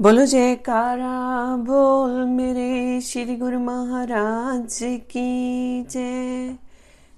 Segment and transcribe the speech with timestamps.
[0.00, 6.56] बोलो जयकारा, बोल मेरे श्री गुरु महाराज की जय।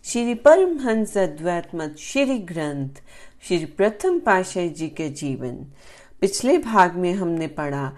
[0.05, 2.88] श्री परमहंस अद्वैत मत श्री ग्रंथ,
[3.43, 5.57] श्री प्रथम पाशाह जी के जीवन।
[6.21, 7.93] पिछले भाग में हमने पढ़ा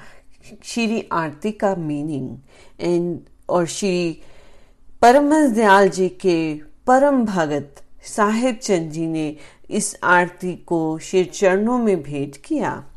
[0.65, 2.37] श्री आरती का मीनिंग
[2.81, 4.23] एंड और श्री
[5.03, 6.55] परमहंस दयाल जी के
[6.87, 9.37] परम भगत साहेब चंद जी ने
[9.71, 12.90] इस आरती को श्री चरणों में भेंट किया।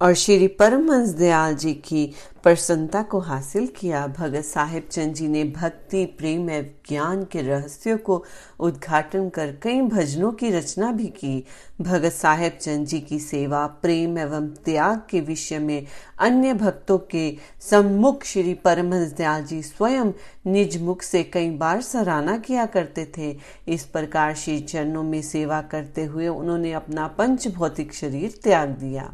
[0.00, 5.44] और श्री परमहंस दयाल जी की प्रसन्नता को हासिल किया। भगत साहिब चंद जी ने
[5.44, 8.24] भक्ति, प्रेम एवं ज्ञान के रहस्यों को
[8.60, 11.44] उद्घाटन कर कई भजनों की रचना भी की।
[11.80, 15.86] भगत साहेब चंद जी की सेवा, प्रेम एवं त्याग के विषय में
[16.18, 20.12] अन्य भक्तों के सम्मुख श्री परमहंस दयाल जी स्वयं
[20.46, 23.36] निज मुख से कई बार सराहना किया करते थे।
[23.68, 29.12] इस प्रकार श्री चरणों में सेवा करते हुए उन्होंने अपना पंच भौतिक शरीर त्याग दिया।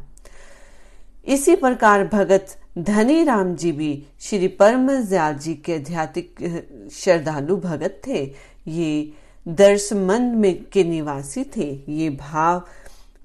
[1.26, 8.00] इसी प्रकार भगत धनी राम जी भी श्री परम दयाल जी के आध्यात्मिक श्रद्धालु भगत
[8.06, 8.22] थे।
[8.68, 9.12] ये
[9.46, 12.62] दर्शमंद में के निवासी थे। ये भाव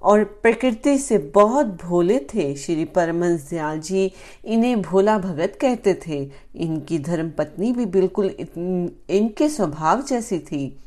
[0.01, 4.11] और प्रकृति से बहुत भोले थे। श्री परमहंस दयाल जी
[4.45, 6.19] इन्हें भोला भगत कहते थे।
[6.55, 10.77] इनकी धर्मपत्नी भी बिल्कुल इनके स्वभाव जैसी थी।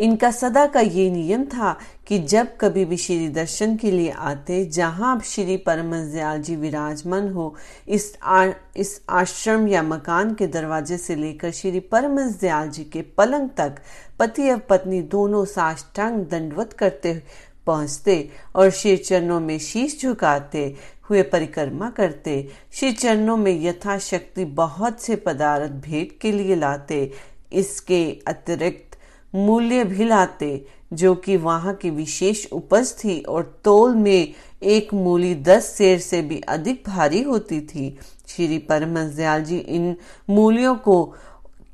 [0.00, 4.64] इनका सदा का ये नियम था कि जब कभी भी श्री दर्शन के लिए आते
[4.64, 7.54] जहाँ श्री परमदयाल जी विराजमान हो
[7.88, 8.46] इस आ,
[8.76, 13.80] इस आश्रम या मकान के दरवाजे से लेकर श्री परमदयाल जी के पलंग तक
[14.18, 17.22] पति और पत्नी दोनों साष्टांग दंडवत करते
[17.66, 20.64] पहुँचते और श्री चरणों में शीश झुकाते
[21.08, 27.10] हुए परिक्रमा करते। श्री चरणों में यथाशक्ति बहुत से पदार्थ भेंट के लिए लाते।
[27.52, 28.87] इसके अतिरिक्त
[29.34, 35.34] मूल्य भी लाते, जो कि वहाँ की विशेष उपज थी और तोल में एक मूली
[35.34, 39.94] दस शेर से भी अधिक भारी होती थी। श्री परमहंस दयाल जी इन
[40.30, 41.02] मूल्यों को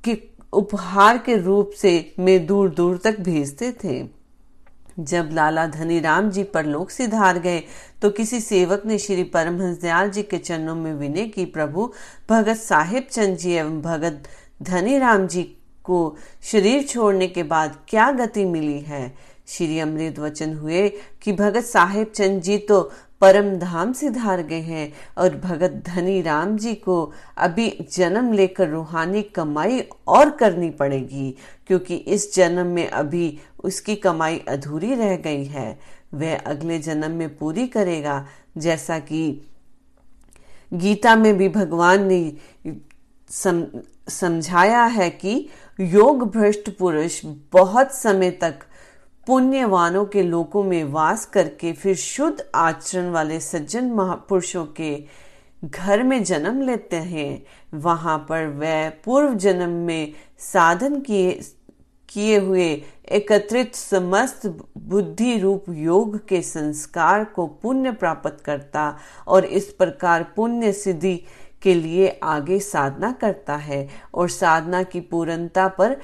[0.04, 0.18] के
[0.52, 4.02] उपहार के रूप से में दूर दूर तक भेजते थे।
[4.98, 7.62] जब लाला धनी राम जी परलोक से धार गए
[8.02, 11.90] तो किसी सेवक ने श्री परमहंस दयाल जी के चरणों में विनय की, प्रभु,
[12.30, 14.28] भगत साहिब चंद जी एवं भगत
[14.62, 15.42] धनी राम जी
[15.84, 19.14] को शरीर छोड़ने के बाद क्या गति मिली है?
[19.46, 20.88] श्री अमृत वचन हुए
[21.22, 22.80] कि भगत साहेब चंद जी तो
[23.20, 28.68] परम धाम से धार गए हैं और भगत धनी राम जी को अभी जन्म लेकर
[28.68, 31.34] रूहानी कमाई और करनी पड़ेगी,
[31.66, 35.78] क्योंकि इस जन्म में अभी उसकी कमाई अधूरी रह गई है।
[36.14, 38.26] वह अगले जन्म में पूरी करेगा,
[38.58, 39.42] जैसा कि
[40.74, 42.20] गीता में भी भगवान ने
[44.08, 45.48] समझाया है कि
[45.80, 47.20] योग भ्रष्ट पुरुष
[47.52, 48.54] बहुत समय तक
[49.26, 55.04] पुण्यवानों के लोकों में वास करके फिर शुद्ध आचरण वाले सज्जन महापुरुषों के
[55.64, 57.42] घर में जन्म लेते हैं।
[57.74, 61.32] वहाँ पर वह पूर्व जन्म में साधन किए
[62.08, 64.46] किए हुए एकत्रित समस्त
[64.78, 71.20] बुद्धि रूप योग के संस्कार को पुण्य प्राप्त करता और इस प्रकार पुण्य सिद्धि
[71.64, 75.96] के लिए आगे साधना करता है और साधना की पूर्णता पर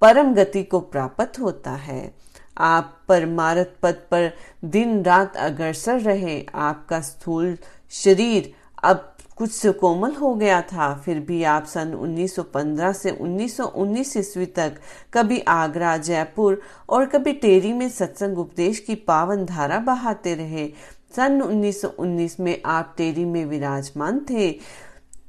[0.00, 2.14] परम गति को प्राप्त होता है।
[2.58, 4.30] आप परमारथ पद पर
[4.64, 7.56] दिन रात अग्रसर रहे। आपका स्थूल
[7.90, 8.52] शरीर
[8.84, 14.78] अब कुछ कोमल हो गया था। फिर भी आप सन 1915 से 1919 ईस्वी तक
[15.14, 20.72] कभी आगरा, जयपुर और कभी टेरी में सत्संग उपदेश की पावन धारा बहाते रहे।
[21.16, 24.52] सन 1919 में आप टेरी में विराजमान थे।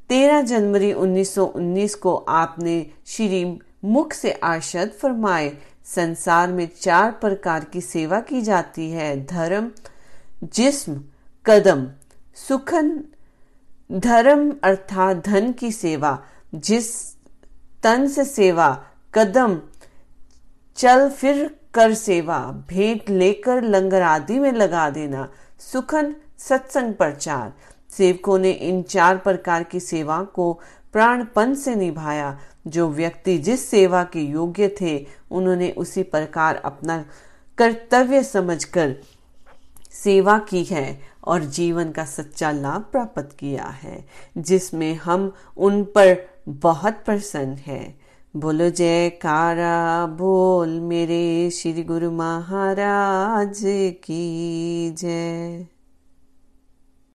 [0.10, 7.82] 13 जनवरी 1919 को आपने श्री मुख से आर्शद फरमाए। संसार में चार प्रकार की
[7.82, 9.72] सेवा की जाती है। धर्म,
[10.44, 11.04] जिस्म,
[11.46, 11.88] कदम,
[12.48, 13.04] सुखन,
[13.92, 16.24] धर्म अर्थात धन की सेवा,
[16.56, 17.16] जिस
[17.84, 19.60] तन से सेवा, कदम,
[20.76, 27.54] चल फिर कर सेवा, भेंट लेकर लंगर आदि में लगा देना। सुखन सत्संग प्रचार
[27.98, 30.54] सेवकों ने इन चार प्रकार की सेवा को
[30.94, 37.06] प्राणपन से निभाया। जो व्यक्ति जिस सेवा के योग्य थे, उन्होंने उसी प्रकार अपना
[37.58, 38.96] कर्तव्य समझकर
[39.92, 44.06] सेवा की है और जीवन का सच्चा लाभ प्राप्त किया है,
[44.38, 47.99] जिसमें हम उन पर बहुत प्रसन्न है।
[48.36, 53.62] बोलो जय कारा बोल मेरे श्री गुरु महाराज
[54.04, 55.66] की जय।